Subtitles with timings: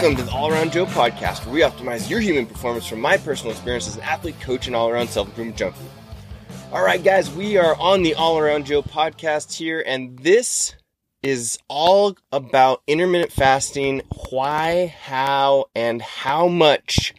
[0.00, 3.18] Welcome to the All Around Joe podcast, where we optimize your human performance from my
[3.18, 5.78] personal experience as an athlete, coach, and all around self improvement junkie.
[6.72, 10.74] All right, guys, we are on the All Around Joe podcast here, and this
[11.22, 14.00] is all about intermittent fasting
[14.30, 17.12] why, how, and how much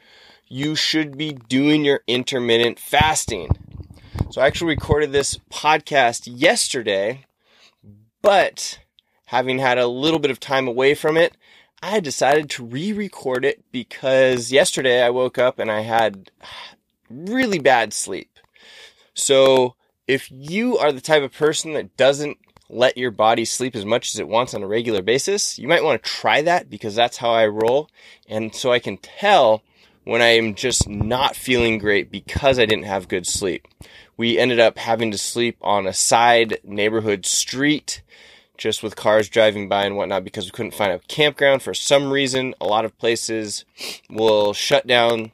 [0.47, 3.47] you should be doing your intermittent fasting.
[4.31, 7.27] So, I actually recorded this podcast yesterday,
[8.23, 8.79] but
[9.25, 11.37] having had a little bit of time away from it,
[11.81, 16.31] I decided to re record it because yesterday I woke up and I had
[17.09, 18.29] really bad sleep.
[19.13, 19.75] So,
[20.07, 22.37] if you are the type of person that doesn't
[22.69, 25.83] let your body sleep as much as it wants on a regular basis, you might
[25.83, 27.89] want to try that because that's how I roll.
[28.27, 29.61] And so I can tell
[30.03, 33.67] when I am just not feeling great because I didn't have good sleep.
[34.17, 38.01] We ended up having to sleep on a side neighborhood street
[38.61, 42.11] just with cars driving by and whatnot because we couldn't find a campground for some
[42.11, 42.53] reason.
[42.61, 43.65] A lot of places
[44.07, 45.31] will shut down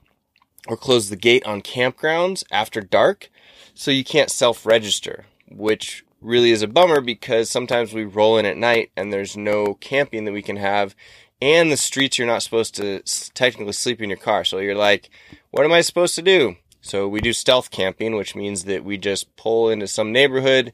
[0.66, 3.30] or close the gate on campgrounds after dark,
[3.73, 8.45] so you can't self register, which really is a bummer because sometimes we roll in
[8.45, 10.95] at night and there's no camping that we can have.
[11.41, 13.02] And the streets, you're not supposed to
[13.34, 14.45] technically sleep in your car.
[14.45, 15.09] So you're like,
[15.52, 16.56] what am I supposed to do?
[16.81, 20.72] So we do stealth camping, which means that we just pull into some neighborhood,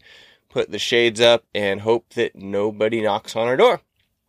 [0.54, 3.82] put the shades up, and hope that nobody knocks on our door.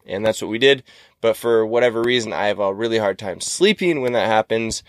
[0.06, 0.82] And that's what we did.
[1.20, 4.82] But for whatever reason, I have a really hard time sleeping when that happens.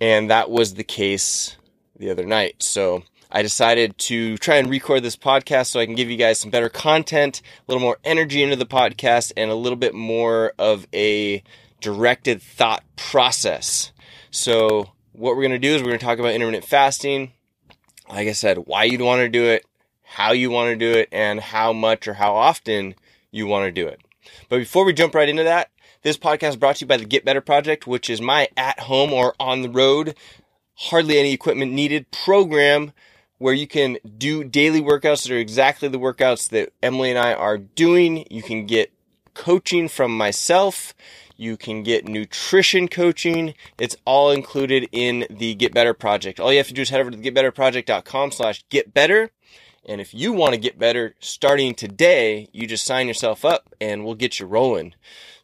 [0.00, 1.56] And that was the case
[1.96, 2.62] the other night.
[2.62, 6.38] So I decided to try and record this podcast so I can give you guys
[6.38, 10.52] some better content, a little more energy into the podcast, and a little bit more
[10.58, 11.42] of a
[11.80, 13.92] directed thought process.
[14.30, 17.32] So, what we're going to do is we're going to talk about intermittent fasting.
[18.08, 19.64] Like I said, why you'd want to do it,
[20.10, 22.96] how you want to do it, and how much or how often
[23.30, 24.00] you want to do it.
[24.48, 25.70] But before we jump right into that,
[26.02, 28.80] this podcast is brought to you by the Get Better Project, which is my at
[28.80, 30.16] home or on the road,
[30.74, 32.92] hardly any equipment needed program
[33.38, 37.32] where you can do daily workouts that are exactly the workouts that Emily and I
[37.32, 38.26] are doing.
[38.30, 38.92] You can get
[39.34, 40.92] coaching from myself.
[41.36, 43.54] You can get nutrition coaching.
[43.78, 46.40] It's all included in the Get Better Project.
[46.40, 49.30] All you have to do is head over to getbetterproject.com slash get better
[49.86, 54.04] and if you want to get better starting today, you just sign yourself up and
[54.04, 54.94] we'll get you rolling.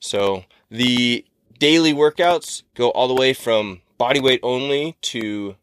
[0.01, 1.25] So the
[1.59, 5.57] daily workouts go all the way from body weight only to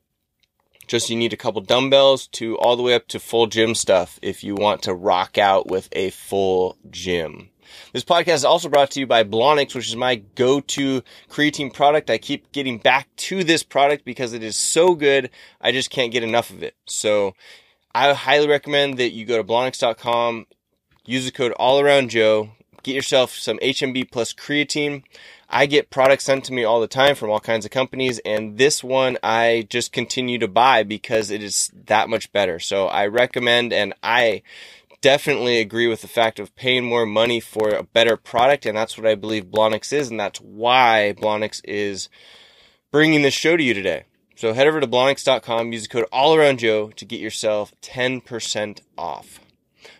[0.87, 4.19] just you need a couple dumbbells to all the way up to full gym stuff
[4.21, 7.49] if you want to rock out with a full gym.
[7.91, 12.09] This podcast is also brought to you by Blonyx, which is my go-to creatine product.
[12.09, 15.29] I keep getting back to this product because it is so good.
[15.61, 16.75] I just can't get enough of it.
[16.85, 17.33] So
[17.95, 20.47] I highly recommend that you go to blonyx.com,
[21.05, 22.49] use the code all around Joe,
[22.81, 25.03] get yourself some HMB plus creatine.
[25.47, 28.57] I get products sent to me all the time from all kinds of companies, and
[28.57, 32.59] this one I just continue to buy because it is that much better.
[32.59, 34.41] So I recommend, and I
[35.01, 38.97] definitely agree with the fact of paying more money for a better product, and that's
[38.97, 42.09] what I believe Blonyx is, and that's why Blonyx is
[42.91, 44.05] bringing this show to you today.
[44.35, 49.39] So head over to blonyx.com, use the code allaroundjoe to get yourself 10% off.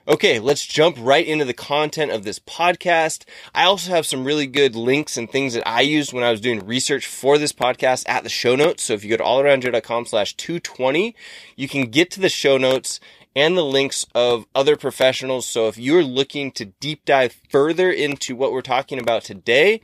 [0.08, 3.26] Okay, let's jump right into the content of this podcast.
[3.56, 6.42] I also have some really good links and things that I used when I was
[6.42, 8.84] doing research for this podcast at the show notes.
[8.84, 11.16] So if you go to allaroundjoe.com slash 220,
[11.56, 13.00] you can get to the show notes
[13.36, 15.48] and the links of other professionals.
[15.48, 19.82] So if you're looking to deep dive further into what we're talking about today,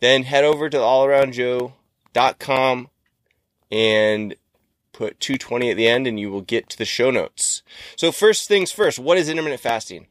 [0.00, 2.88] then head over to allaroundjoe.com
[3.70, 4.34] and
[4.92, 7.62] put 220 at the end and you will get to the show notes.
[7.96, 10.06] So first things first, what is intermittent fasting?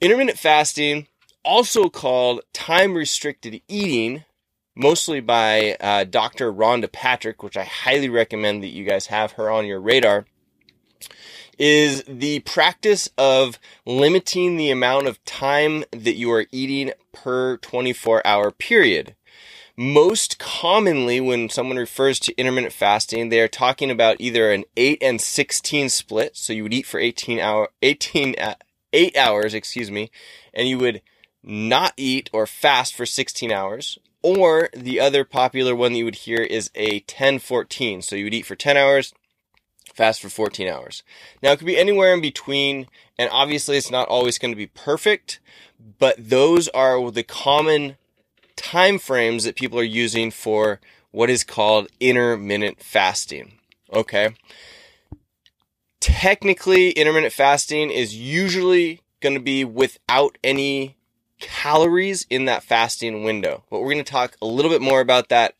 [0.00, 1.06] Intermittent fasting,
[1.44, 4.24] also called time restricted eating,
[4.74, 6.52] mostly by uh, Dr.
[6.52, 10.26] Rhonda Patrick, which I highly recommend that you guys have her on your radar,
[11.58, 18.26] is the practice of limiting the amount of time that you are eating per 24
[18.26, 19.14] hour period.
[19.76, 24.98] Most commonly, when someone refers to intermittent fasting, they are talking about either an 8
[25.02, 26.36] and 16 split.
[26.36, 28.54] So you would eat for 18 hour, 18, uh,
[28.92, 30.10] 8 hours, excuse me,
[30.52, 31.00] and you would
[31.42, 33.98] not eat or fast for 16 hours.
[34.22, 38.02] Or the other popular one that you would hear is a 10 14.
[38.02, 39.14] So you would eat for 10 hours,
[39.94, 41.02] fast for 14 hours.
[41.42, 42.86] Now it could be anywhere in between,
[43.18, 45.40] and obviously it's not always going to be perfect,
[45.98, 47.96] but those are the common
[48.56, 53.52] time frames that people are using for what is called intermittent fasting.
[53.92, 54.34] Okay.
[56.00, 60.96] Technically, intermittent fasting is usually going to be without any
[61.38, 63.64] calories in that fasting window.
[63.70, 65.54] But we're going to talk a little bit more about that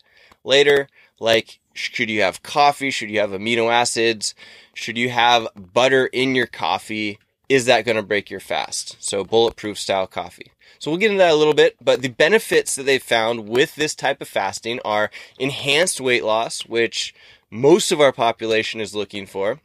[0.45, 0.89] later.
[1.21, 2.91] Like, should you have coffee?
[2.91, 4.35] Should you have amino acids?
[4.75, 7.19] Should you have butter in your coffee?
[7.49, 8.97] Is that going to break your fast?
[8.99, 10.52] So, bulletproof style coffee.
[10.79, 11.77] So, we'll get into that a little bit.
[11.83, 16.63] But the benefits that they've found with this type of fasting are enhanced weight loss,
[16.67, 17.15] which
[17.51, 19.61] most of our population is looking for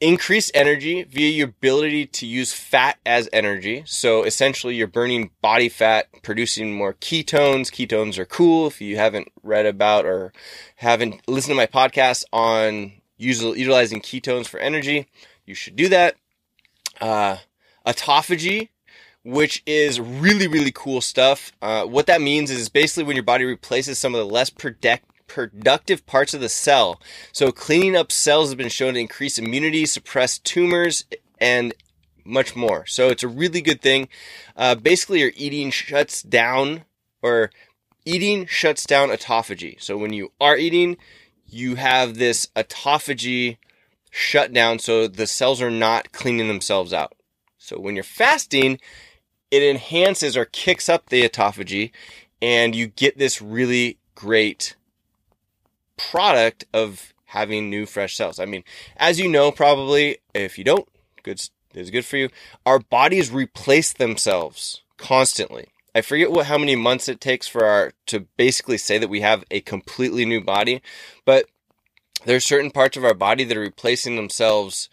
[0.00, 3.82] Increased energy via your ability to use fat as energy.
[3.86, 7.70] So essentially, you're burning body fat, producing more ketones.
[7.70, 8.66] Ketones are cool.
[8.66, 10.32] If you haven't read about or
[10.76, 15.06] haven't listened to my podcast on utilizing ketones for energy,
[15.44, 16.16] you should do that.
[17.00, 17.36] Uh,
[17.86, 18.70] autophagy,
[19.24, 21.52] which is really, really cool stuff.
[21.60, 25.06] Uh, what that means is basically when your body replaces some of the less protect
[25.26, 27.00] productive parts of the cell.
[27.32, 31.04] So cleaning up cells has been shown to increase immunity, suppress tumors,
[31.38, 31.72] and
[32.24, 32.84] much more.
[32.86, 34.08] So it's a really good thing.
[34.56, 36.84] Uh, basically, your eating shuts down,
[37.22, 37.50] or
[38.04, 39.80] eating shuts down autophagy.
[39.80, 40.96] So when you are eating,
[41.46, 43.58] you have this autophagy
[44.10, 47.14] shut down, so the cells are not cleaning themselves out.
[47.58, 48.80] So when you're fasting,
[49.50, 51.90] it enhances or kicks up the autophagy,
[52.40, 54.76] and you get this really great
[55.96, 58.40] product of having new fresh cells.
[58.40, 58.64] I mean,
[58.96, 60.88] as you know, probably if you don't,
[61.22, 61.40] good
[61.74, 62.28] is good for you.
[62.66, 65.68] Our bodies replace themselves constantly.
[65.94, 69.20] I forget what how many months it takes for our to basically say that we
[69.20, 70.82] have a completely new body,
[71.24, 71.46] but
[72.24, 74.88] there's certain parts of our body that are replacing themselves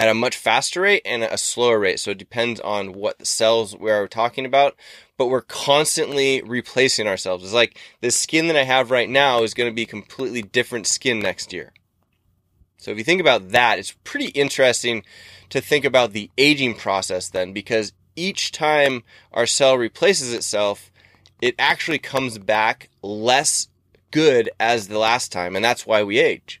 [0.00, 2.00] at a much faster rate and a slower rate.
[2.00, 4.74] So it depends on what cells we're talking about,
[5.18, 7.44] but we're constantly replacing ourselves.
[7.44, 10.86] It's like the skin that I have right now is going to be completely different
[10.86, 11.74] skin next year.
[12.78, 15.02] So if you think about that, it's pretty interesting
[15.50, 19.02] to think about the aging process then because each time
[19.34, 20.90] our cell replaces itself,
[21.42, 23.68] it actually comes back less
[24.10, 25.56] good as the last time.
[25.56, 26.59] And that's why we age.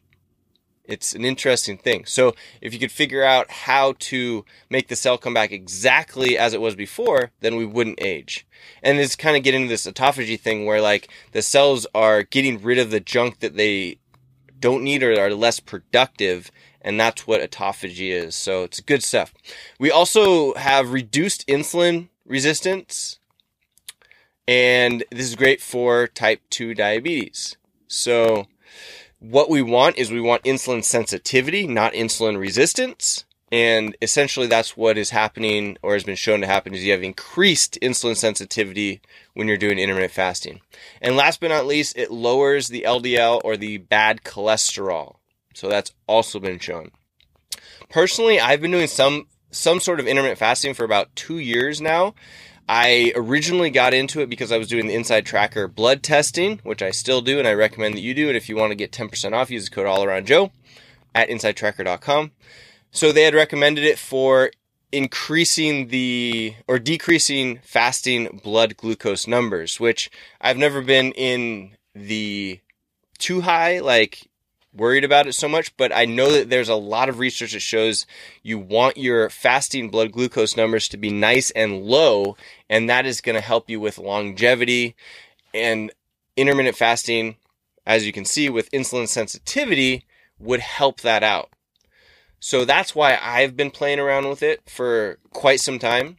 [0.90, 2.04] It's an interesting thing.
[2.04, 6.52] So if you could figure out how to make the cell come back exactly as
[6.52, 8.46] it was before, then we wouldn't age.
[8.82, 12.78] And it's kind of getting this autophagy thing where like the cells are getting rid
[12.78, 13.98] of the junk that they
[14.58, 16.50] don't need or are less productive.
[16.82, 18.34] And that's what autophagy is.
[18.34, 19.32] So it's good stuff.
[19.78, 23.18] We also have reduced insulin resistance.
[24.48, 27.56] And this is great for type 2 diabetes.
[27.86, 28.46] So
[29.20, 33.24] what we want is we want insulin sensitivity, not insulin resistance.
[33.52, 37.02] And essentially that's what is happening or has been shown to happen is you have
[37.02, 39.00] increased insulin sensitivity
[39.34, 40.60] when you're doing intermittent fasting.
[41.02, 45.16] And last but not least, it lowers the LDL or the bad cholesterol.
[45.54, 46.92] So that's also been shown.
[47.88, 52.14] Personally, I've been doing some some sort of intermittent fasting for about 2 years now
[52.72, 56.82] I originally got into it because I was doing the Inside Tracker blood testing, which
[56.82, 58.36] I still do, and I recommend that you do it.
[58.36, 60.52] If you want to get 10% off, use the code AllAroundJoe
[61.12, 62.30] at InsideTracker.com.
[62.92, 64.52] So they had recommended it for
[64.92, 70.08] increasing the or decreasing fasting blood glucose numbers, which
[70.40, 72.60] I've never been in the
[73.18, 74.29] too high, like
[74.72, 77.60] worried about it so much, but I know that there's a lot of research that
[77.60, 78.06] shows
[78.42, 82.36] you want your fasting blood glucose numbers to be nice and low,
[82.68, 84.94] and that is going to help you with longevity
[85.52, 85.92] and
[86.36, 87.36] intermittent fasting,
[87.86, 90.04] as you can see with insulin sensitivity,
[90.38, 91.50] would help that out.
[92.38, 96.16] So that's why I've been playing around with it for quite some time.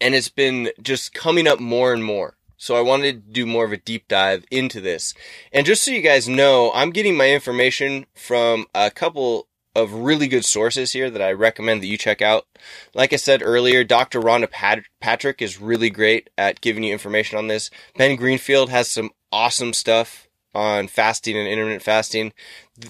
[0.00, 2.36] And it's been just coming up more and more.
[2.64, 5.12] So I wanted to do more of a deep dive into this.
[5.52, 10.28] And just so you guys know, I'm getting my information from a couple of really
[10.28, 12.46] good sources here that I recommend that you check out.
[12.94, 14.18] Like I said earlier, Dr.
[14.18, 17.68] Rhonda Pat- Patrick is really great at giving you information on this.
[17.98, 22.32] Ben Greenfield has some awesome stuff on fasting and intermittent fasting.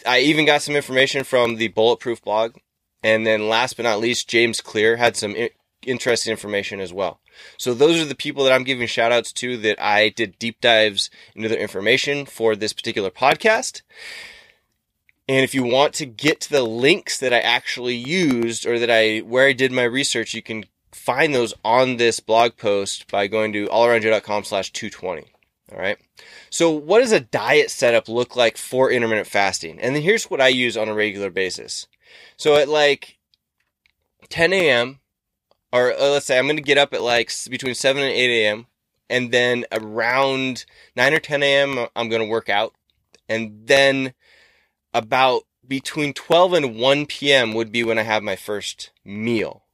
[0.07, 2.55] I even got some information from the Bulletproof blog.
[3.03, 5.35] And then last but not least, James Clear had some
[5.83, 7.19] interesting information as well.
[7.57, 10.61] So those are the people that I'm giving shout outs to that I did deep
[10.61, 13.83] dives into their information for this particular podcast.
[15.29, 18.91] And if you want to get to the links that I actually used or that
[18.91, 23.27] I where I did my research, you can find those on this blog post by
[23.27, 25.25] going to allaroundjoe.com slash 220.
[25.73, 25.99] All right.
[26.51, 29.81] So what does a diet setup look like for intermittent fasting?
[29.81, 31.87] And then here's what I use on a regular basis.
[32.37, 33.19] So at like
[34.29, 35.01] 10 a.m.,
[35.75, 38.45] or uh, let's say I'm going to get up at like between 7 and 8
[38.45, 38.67] a.m.
[39.11, 40.65] And then around
[40.97, 42.75] 9 or 10 a.m., I'm going to work out.
[43.29, 44.15] And then
[44.95, 47.55] about between 12 and 1 p.m.
[47.55, 49.65] would be when I have my first meal.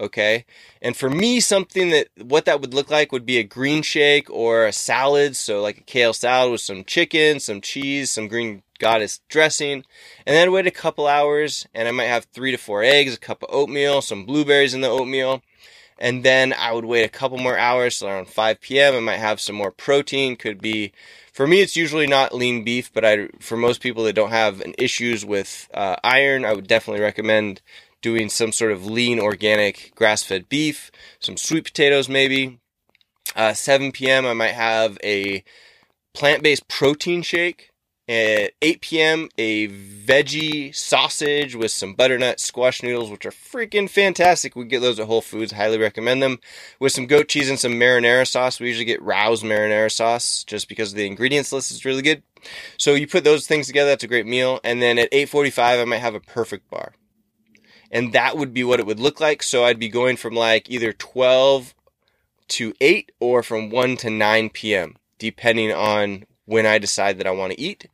[0.00, 0.44] Okay.
[0.82, 4.28] And for me, something that what that would look like would be a green shake
[4.28, 5.36] or a salad.
[5.36, 9.82] So like a kale salad with some chicken, some cheese, some green goddess dressing.
[10.26, 13.18] And then wait a couple hours and I might have three to four eggs, a
[13.18, 15.42] cup of oatmeal, some blueberries in the oatmeal.
[15.98, 18.94] And then I would wait a couple more hours, so around 5 p.m.
[18.94, 20.36] I might have some more protein.
[20.36, 20.92] Could be,
[21.32, 24.60] for me, it's usually not lean beef, but I, for most people that don't have
[24.60, 27.62] an issues with uh, iron, I would definitely recommend
[28.02, 32.58] doing some sort of lean organic grass-fed beef, some sweet potatoes maybe.
[33.34, 34.26] Uh, 7 p.m.
[34.26, 35.42] I might have a
[36.12, 37.70] plant-based protein shake.
[38.06, 44.54] At 8 p.m., a veggie sausage with some butternut squash noodles, which are freaking fantastic.
[44.54, 45.52] We get those at Whole Foods.
[45.52, 46.38] Highly recommend them.
[46.78, 48.60] With some goat cheese and some marinara sauce.
[48.60, 52.22] We usually get Rao's marinara sauce just because the ingredients list is really good.
[52.76, 54.60] So you put those things together, that's a great meal.
[54.62, 56.92] And then at 8:45, I might have a perfect bar
[57.94, 59.42] and that would be what it would look like.
[59.42, 61.74] So I'd be going from like either 12
[62.48, 67.30] to 8 or from 1 to 9 p.m., depending on when I decide that I
[67.30, 67.88] want to eat.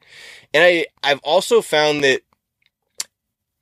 [0.52, 2.23] And I, I've also found that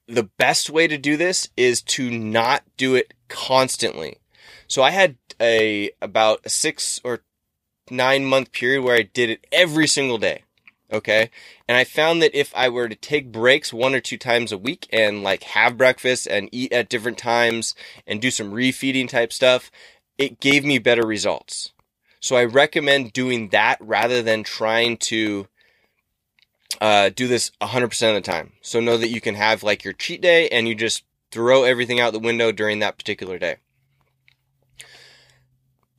[0.07, 4.19] the best way to do this is to not do it constantly.
[4.67, 7.21] So I had a about a six or
[7.91, 10.45] nine month period where I did it every single day.
[10.91, 11.31] Okay.
[11.69, 14.59] And I found that if I were to take breaks one or two times a
[14.59, 17.75] week and like have breakfast and eat at different times
[18.07, 19.71] and do some refeeding type stuff,
[20.17, 21.73] it gave me better results.
[22.21, 25.47] So I recommend doing that rather than trying to
[26.81, 28.53] uh, do this 100% of the time.
[28.61, 32.01] So know that you can have like your cheat day and you just throw everything
[32.01, 33.57] out the window during that particular day.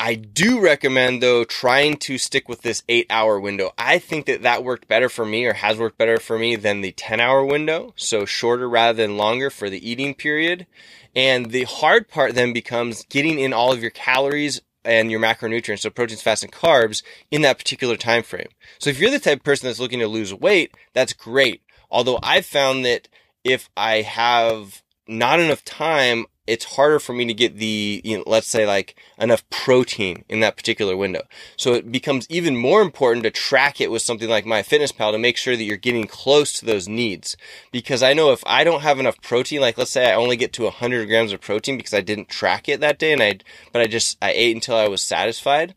[0.02, 3.74] I do recommend though trying to stick with this eight hour window.
[3.78, 6.80] I think that that worked better for me or has worked better for me than
[6.80, 7.94] the 10 hour window.
[7.98, 10.68] So shorter rather than longer for the eating period.
[11.14, 15.81] And the hard part then becomes getting in all of your calories and your macronutrients,
[15.81, 18.48] so proteins, fats, and carbs in that particular time frame.
[18.79, 21.62] So if you're the type of person that's looking to lose weight, that's great.
[21.91, 23.08] Although I've found that
[23.43, 28.24] if I have not enough time, it's harder for me to get the, you know,
[28.25, 31.22] let's say like enough protein in that particular window.
[31.56, 35.38] So it becomes even more important to track it with something like MyFitnessPal to make
[35.38, 37.38] sure that you're getting close to those needs.
[37.72, 40.51] Because I know if I don't have enough protein, like let's say I only get
[40.53, 43.39] to 100 grams of protein because I didn't track it that day and I,
[43.72, 45.75] but I just, I ate until I was satisfied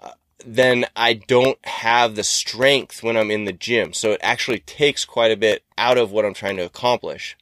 [0.00, 0.10] uh,
[0.44, 3.92] then I don't have the strength when I'm in the gym.
[3.92, 7.36] So it actually takes quite a bit out of what I'm trying to accomplish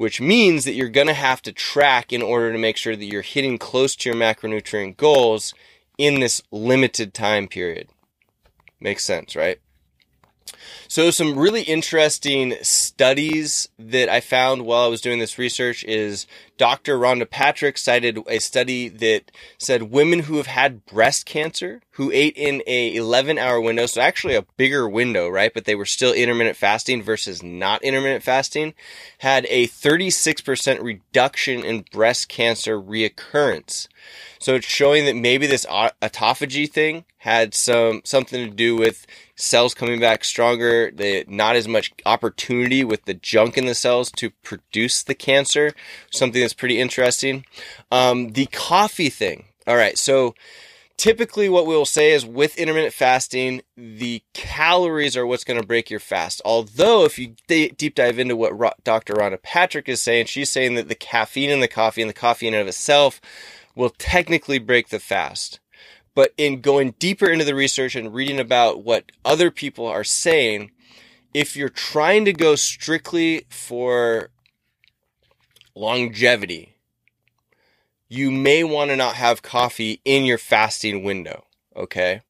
[0.00, 3.04] which means that you're going to have to track in order to make sure that
[3.04, 5.52] you're hitting close to your macronutrient goals
[5.98, 7.86] in this limited time period.
[8.80, 9.60] Makes sense, right?
[10.88, 16.26] So some really interesting studies that I found while I was doing this research is
[16.56, 16.98] Dr.
[16.98, 22.36] Rhonda Patrick cited a study that said women who have had breast cancer who ate
[22.36, 25.52] in a 11 hour window, so actually a bigger window, right?
[25.52, 28.74] But they were still intermittent fasting versus not intermittent fasting,
[29.18, 33.88] had a 36% reduction in breast cancer reoccurrence.
[34.38, 39.74] So it's showing that maybe this autophagy thing had some something to do with cells
[39.74, 44.30] coming back stronger, the not as much opportunity with the junk in the cells to
[44.42, 45.72] produce the cancer.
[46.10, 47.44] Something that's pretty interesting.
[47.90, 49.44] Um, the coffee thing.
[49.66, 50.34] All right, so
[51.00, 55.88] typically what we'll say is with intermittent fasting, the calories are what's going to break
[55.88, 56.42] your fast.
[56.44, 59.14] Although if you deep dive into what Dr.
[59.14, 62.48] Rhonda Patrick is saying, she's saying that the caffeine in the coffee and the coffee
[62.48, 63.18] in and of itself
[63.80, 65.58] will technically break the fast.
[66.14, 70.70] But in going deeper into the research and reading about what other people are saying,
[71.32, 74.28] if you're trying to go strictly for
[75.74, 76.76] longevity,
[78.06, 82.20] you may want to not have coffee in your fasting window, okay?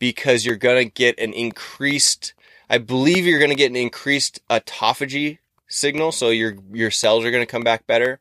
[0.00, 2.34] Because you're going to get an increased,
[2.68, 7.30] I believe you're going to get an increased autophagy signal, so your your cells are
[7.30, 8.20] going to come back better.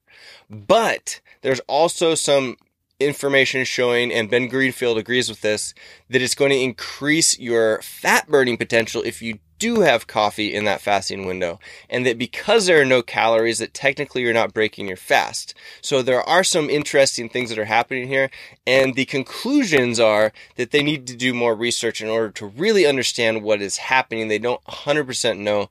[0.49, 2.57] But there's also some
[2.99, 5.73] information showing, and Ben Greenfield agrees with this,
[6.09, 10.65] that it's going to increase your fat burning potential if you do have coffee in
[10.65, 11.57] that fasting window.
[11.89, 15.53] And that because there are no calories, that technically you're not breaking your fast.
[15.81, 18.29] So there are some interesting things that are happening here.
[18.67, 22.85] And the conclusions are that they need to do more research in order to really
[22.85, 24.27] understand what is happening.
[24.27, 25.69] They don't 100% know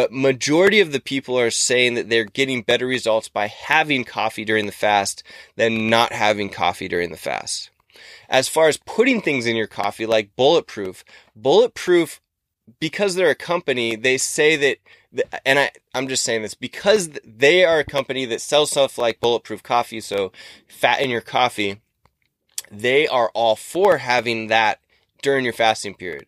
[0.00, 4.46] but majority of the people are saying that they're getting better results by having coffee
[4.46, 5.22] during the fast
[5.56, 7.68] than not having coffee during the fast.
[8.26, 11.04] As far as putting things in your coffee like bulletproof,
[11.36, 12.18] bulletproof
[12.78, 14.78] because they're a company, they say that
[15.44, 19.20] and I, I'm just saying this because they are a company that sells stuff like
[19.20, 20.32] bulletproof coffee, so
[20.66, 21.82] fat in your coffee.
[22.72, 24.80] They are all for having that
[25.20, 26.24] during your fasting period.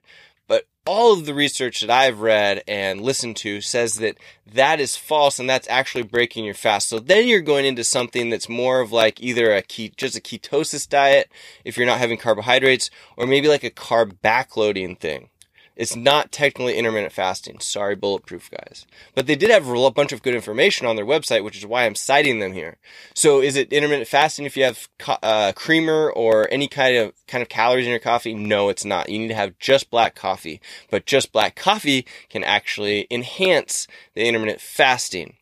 [0.85, 4.19] All of the research that I've read and listened to says that
[4.53, 6.89] that is false and that's actually breaking your fast.
[6.89, 10.89] So then you're going into something that's more of like either a just a ketosis
[10.89, 11.31] diet
[11.65, 15.29] if you're not having carbohydrates or maybe like a carb backloading thing.
[15.75, 17.59] It's not technically intermittent fasting.
[17.61, 18.87] Sorry, Bulletproof guys.
[19.15, 21.85] But they did have a bunch of good information on their website, which is why
[21.85, 22.77] I'm citing them here.
[23.15, 24.89] So is it intermittent fasting if you have
[25.23, 28.35] uh, creamer or any kind of kind of calories in your coffee?
[28.35, 29.09] No, it's not.
[29.09, 30.61] You need to have just black coffee.
[30.91, 35.37] But just black coffee can actually enhance the intermittent fasting.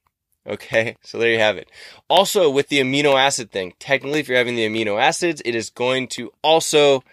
[0.46, 1.68] Okay, so there you have it.
[2.08, 5.68] Also, with the amino acid thing, technically, if you're having the amino acids, it is
[5.68, 7.04] going to also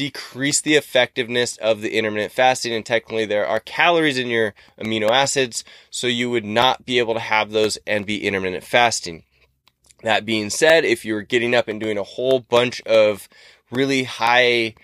[0.00, 2.72] decrease the effectiveness of the intermittent fasting.
[2.72, 7.12] And technically, there are calories in your amino acids, so you would not be able
[7.12, 9.24] to have those and be intermittent fasting.
[10.02, 13.28] That being said, if you're getting up and doing a whole bunch of
[13.70, 14.74] really high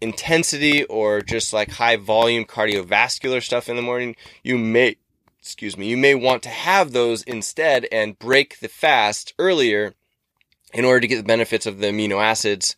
[0.00, 4.96] intensity or just like high volume cardiovascular stuff in the morning, you may,
[5.38, 9.92] excuse me, you may want to have those instead and break the fast earlier
[10.72, 12.74] in order to get the benefits of the amino acids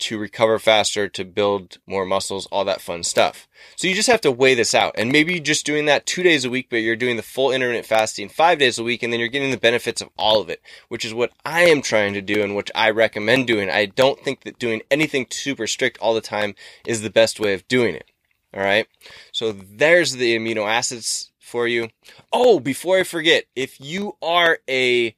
[0.00, 3.46] to recover faster, to build more muscles, all that fun stuff.
[3.76, 4.94] So you just have to weigh this out.
[4.96, 7.52] And maybe you're just doing that two days a week, but you're doing the full
[7.52, 10.48] intermittent fasting five days a week, and then you're getting the benefits of all of
[10.48, 13.70] it, which is what I am trying to do and which I recommend doing.
[13.70, 16.54] I don't think that doing anything super strict all the time
[16.86, 18.10] is the best way of doing it.
[18.52, 18.86] All right.
[19.32, 21.88] So there's the amino acids for you.
[22.32, 25.14] Oh, before I forget, if you are a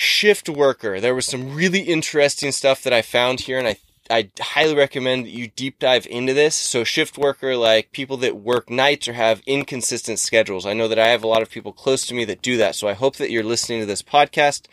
[0.00, 0.98] shift worker.
[0.98, 3.76] There was some really interesting stuff that I found here, and I
[4.08, 6.56] I highly recommend that you deep dive into this.
[6.56, 10.66] So shift worker, like people that work nights or have inconsistent schedules.
[10.66, 12.74] I know that I have a lot of people close to me that do that.
[12.74, 14.66] So I hope that you're listening to this podcast.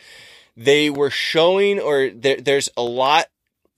[0.56, 3.26] They were showing, or there, there's a lot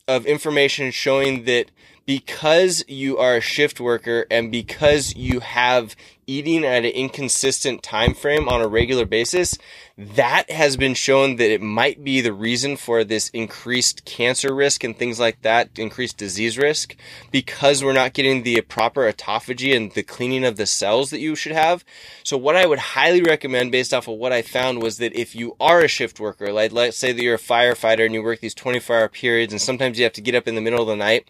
[0.09, 1.71] of information showing that
[2.07, 5.95] because you are a shift worker and because you have
[6.31, 9.59] eating at an inconsistent time frame on a regular basis,
[9.99, 14.85] that has been shown that it might be the reason for this increased cancer risk
[14.85, 16.95] and things like that, increased disease risk,
[17.33, 21.35] because we're not getting the proper autophagy and the cleaning of the cells that you
[21.35, 21.85] should have.
[22.23, 25.35] So what I would highly recommend based off of what I found was that if
[25.35, 28.39] you are a shift worker, like let's say that you're a firefighter and you work
[28.39, 30.87] these 24 hour periods and sometimes you have to get up in the middle of
[30.87, 31.27] the night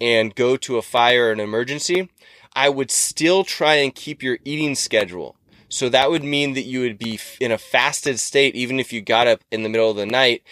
[0.00, 2.08] and go to a fire or an emergency,
[2.54, 5.36] I would still try and keep your eating schedule.
[5.68, 9.00] So that would mean that you would be in a fasted state even if you
[9.00, 10.42] got up in the middle of the night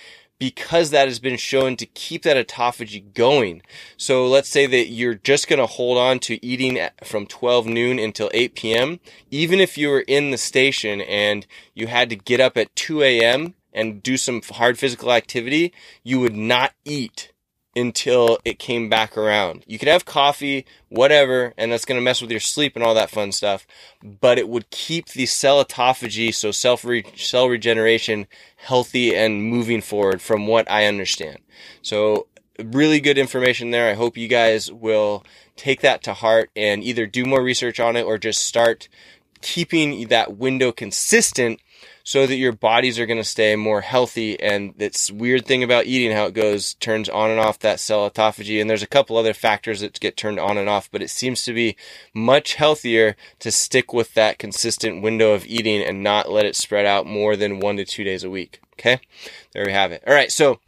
[0.40, 3.62] because that has been shown to keep that autophagy going.
[3.98, 7.98] So let's say that you're just going to hold on to eating from 12 noon
[7.98, 9.00] until 8 p.m.
[9.30, 13.02] Even if you were in the station and you had to get up at 2
[13.02, 13.54] a.m.
[13.74, 17.32] and do some hard physical activity, you would not eat
[17.80, 19.64] until it came back around.
[19.66, 22.94] You could have coffee, whatever, and that's going to mess with your sleep and all
[22.94, 23.66] that fun stuff,
[24.02, 29.80] but it would keep the cell autophagy, so self re- cell regeneration, healthy and moving
[29.80, 31.38] forward from what I understand.
[31.82, 32.26] So
[32.62, 33.90] really good information there.
[33.90, 35.24] I hope you guys will
[35.56, 38.88] take that to heart and either do more research on it or just start
[39.42, 41.60] keeping that window consistent
[42.02, 44.38] so that your bodies are going to stay more healthy.
[44.40, 48.08] And this weird thing about eating, how it goes, turns on and off that cell
[48.08, 48.60] autophagy.
[48.60, 51.42] And there's a couple other factors that get turned on and off, but it seems
[51.44, 51.76] to be
[52.14, 56.86] much healthier to stick with that consistent window of eating and not let it spread
[56.86, 58.60] out more than one to two days a week.
[58.74, 59.00] Okay.
[59.52, 60.02] There we have it.
[60.06, 60.32] All right.
[60.32, 60.60] So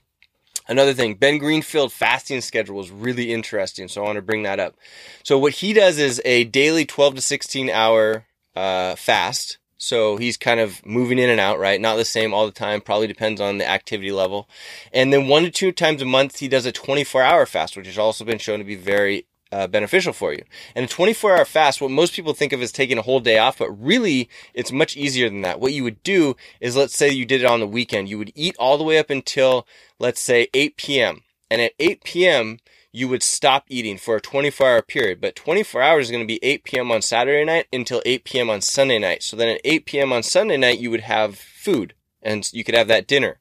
[0.68, 4.60] Another thing, Ben Greenfield fasting schedule is really interesting, so I want to bring that
[4.60, 4.76] up.
[5.24, 10.36] So what he does is a daily 12 to 16 hour uh, fast so he's
[10.36, 11.80] kind of moving in and out, right?
[11.80, 12.80] Not the same all the time.
[12.80, 14.48] Probably depends on the activity level.
[14.92, 17.86] And then one to two times a month, he does a 24 hour fast, which
[17.86, 20.44] has also been shown to be very uh, beneficial for you.
[20.76, 23.38] And a 24 hour fast, what most people think of as taking a whole day
[23.38, 25.58] off, but really it's much easier than that.
[25.58, 28.08] What you would do is let's say you did it on the weekend.
[28.08, 29.66] You would eat all the way up until,
[29.98, 31.22] let's say 8 p.m.
[31.50, 32.58] And at 8 p.m.,
[32.92, 35.20] you would stop eating for a 24 hour period.
[35.20, 36.92] But 24 hours is going to be 8 p.m.
[36.92, 38.50] on Saturday night until 8 p.m.
[38.50, 39.22] on Sunday night.
[39.22, 40.12] So then at 8 p.m.
[40.12, 43.38] on Sunday night, you would have food and you could have that dinner.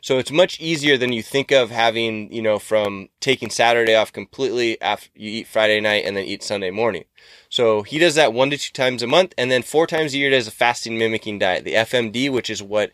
[0.00, 4.12] So it's much easier than you think of having, you know, from taking Saturday off
[4.12, 7.04] completely after you eat Friday night and then eat Sunday morning.
[7.48, 10.18] So he does that one to two times a month and then four times a
[10.18, 12.92] year does a fasting mimicking diet, the FMD, which is what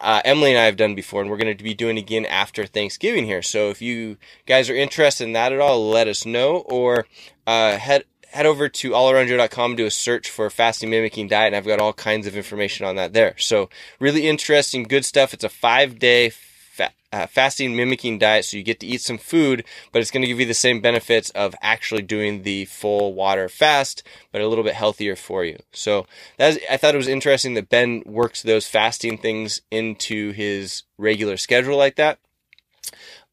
[0.00, 2.66] uh, Emily and I have done before, and we're going to be doing again after
[2.66, 3.42] Thanksgiving here.
[3.42, 7.06] So if you guys are interested in that at all, let us know, or
[7.46, 11.66] uh, head head over to allaroundjoe.com, do a search for fasting mimicking diet, and I've
[11.66, 13.34] got all kinds of information on that there.
[13.38, 15.32] So really interesting, good stuff.
[15.32, 16.30] It's a five day
[16.78, 20.22] fa- uh, fasting mimicking diet, so you get to eat some food, but it's going
[20.22, 24.48] to give you the same benefits of actually doing the full water fast, but a
[24.48, 25.58] little bit healthier for you.
[25.72, 26.06] So
[26.38, 31.36] that's, I thought it was interesting that Ben works those fasting things into his regular
[31.36, 32.18] schedule like that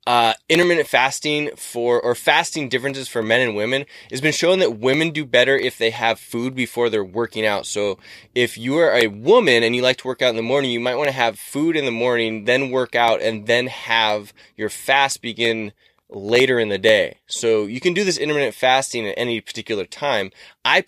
[0.07, 4.79] uh, intermittent fasting for or fasting differences for men and women has been shown that
[4.79, 7.65] women do better if they have food before they're working out.
[7.65, 7.97] So
[8.35, 10.79] if you are a woman and you like to work out in the morning, you
[10.79, 14.69] might want to have food in the morning, then work out, and then have your
[14.69, 15.73] fast begin
[16.09, 17.17] later in the day.
[17.25, 20.31] So you can do this intermittent fasting at any particular time.
[20.63, 20.81] I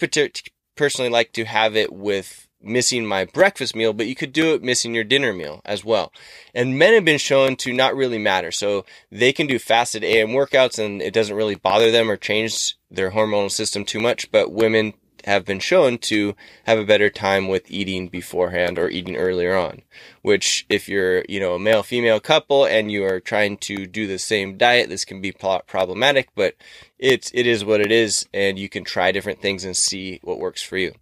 [0.76, 4.64] personally like to have it with missing my breakfast meal, but you could do it
[4.64, 6.12] missing your dinner meal as well.
[6.54, 8.52] And men have been shown to not really matter.
[8.52, 12.78] So they can do fasted AM workouts and it doesn't really bother them or change
[12.90, 14.32] their hormonal system too much.
[14.32, 14.94] But women
[15.26, 19.82] have been shown to have a better time with eating beforehand or eating earlier on.
[20.22, 24.08] Which, if you're, you know, a male female couple and you are trying to do
[24.08, 26.56] the same diet, this can be problematic, but
[26.98, 28.28] it's, it is what it is.
[28.34, 30.94] And you can try different things and see what works for you.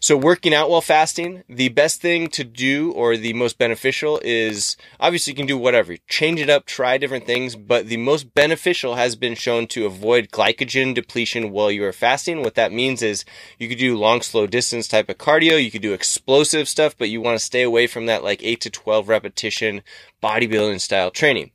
[0.00, 4.76] So working out while fasting, the best thing to do or the most beneficial is
[5.00, 5.96] obviously you can do whatever.
[6.08, 10.30] Change it up, try different things, but the most beneficial has been shown to avoid
[10.30, 12.42] glycogen depletion while you are fasting.
[12.42, 13.24] What that means is
[13.58, 15.62] you could do long, slow distance type of cardio.
[15.62, 18.60] You could do explosive stuff, but you want to stay away from that like 8
[18.62, 19.82] to 12 repetition
[20.22, 21.50] bodybuilding style training.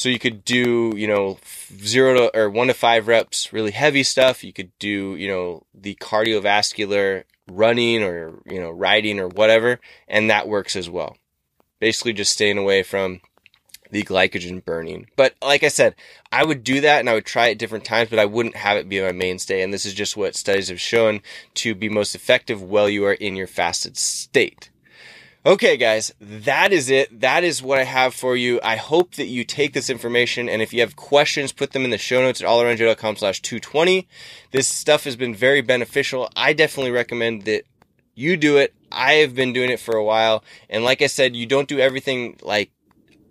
[0.00, 1.36] So you could do, you know,
[1.76, 4.42] zero to or one to five reps, really heavy stuff.
[4.42, 9.80] You could do, you know, the cardiovascular running or, you know, riding or whatever.
[10.08, 11.16] And that works as well.
[11.80, 13.20] Basically just staying away from
[13.90, 15.06] the glycogen burning.
[15.16, 15.94] But like I said,
[16.30, 18.76] I would do that and I would try it different times, but I wouldn't have
[18.76, 19.62] it be my mainstay.
[19.62, 21.20] And this is just what studies have shown
[21.54, 24.70] to be most effective while you are in your fasted state.
[25.44, 27.20] Okay, guys, that is it.
[27.20, 28.60] That is what I have for you.
[28.62, 31.88] I hope that you take this information and if you have questions, put them in
[31.88, 34.06] the show notes at allaroundjoe.com slash 220.
[34.50, 36.28] This stuff has been very beneficial.
[36.36, 37.64] I definitely recommend that
[38.14, 38.74] you do it.
[38.92, 40.44] I have been doing it for a while.
[40.68, 42.70] And like I said, you don't do everything like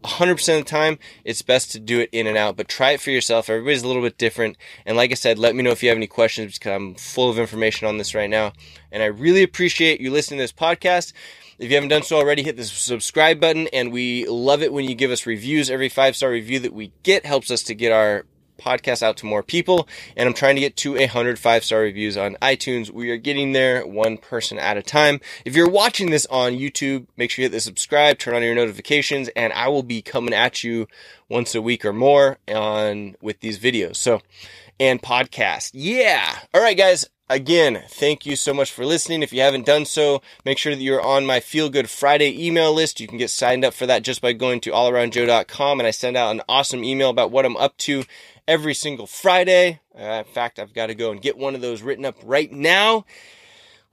[0.03, 3.01] 100% of the time, it's best to do it in and out, but try it
[3.01, 3.49] for yourself.
[3.49, 4.57] Everybody's a little bit different.
[4.85, 7.29] And like I said, let me know if you have any questions because I'm full
[7.29, 8.53] of information on this right now.
[8.91, 11.13] And I really appreciate you listening to this podcast.
[11.57, 13.67] If you haven't done so already, hit the subscribe button.
[13.73, 15.69] And we love it when you give us reviews.
[15.69, 18.25] Every five star review that we get helps us to get our
[18.60, 19.88] podcast out to more people.
[20.15, 22.91] And I'm trying to get to a hundred five star reviews on iTunes.
[22.91, 25.19] We are getting there one person at a time.
[25.45, 28.56] If you're watching this on YouTube, make sure you hit the subscribe, turn on your
[28.56, 30.88] notifications, and I will be coming at you
[31.30, 33.95] once a week or more on with these videos.
[33.95, 34.22] So,
[34.80, 35.72] and podcast.
[35.74, 36.39] Yeah.
[36.54, 37.08] All right, guys.
[37.32, 39.22] Again, thank you so much for listening.
[39.22, 42.74] If you haven't done so, make sure that you're on my Feel Good Friday email
[42.74, 43.00] list.
[43.00, 46.17] You can get signed up for that just by going to allaroundjoe.com and I send
[46.17, 48.04] out an awesome email about what I'm up to
[48.49, 49.79] every single Friday.
[49.97, 52.51] Uh, in fact, I've got to go and get one of those written up right
[52.51, 53.05] now.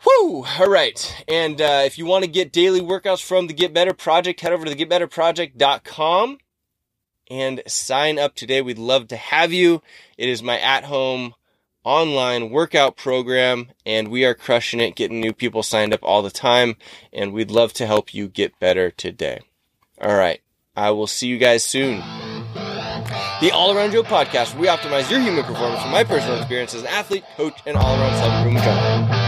[0.05, 0.45] Whoo!
[0.59, 1.25] All right.
[1.29, 4.53] And uh, if you want to get daily workouts from the Get Better Project, head
[4.53, 6.39] over to getbetterproject.com
[7.31, 8.63] and sign up today.
[8.63, 9.83] We'd love to have you.
[10.17, 11.35] It is my at home
[11.85, 16.31] online workout program and we are crushing it, getting new people signed up all the
[16.31, 16.77] time.
[17.13, 19.41] And we'd love to help you get better today.
[20.01, 20.41] All right.
[20.75, 22.03] I will see you guys soon.
[23.41, 26.83] The All Around Joe podcast, we optimize your human performance from my personal experience as
[26.83, 29.26] an athlete, coach, and all around self improvement junkie.